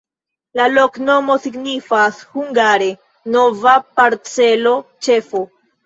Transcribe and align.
La 0.59 0.63
loknomo 0.77 1.35
signifas 1.43 2.19
hungare: 2.33 2.89
nova-parcelo-ĉefo. 3.39 5.49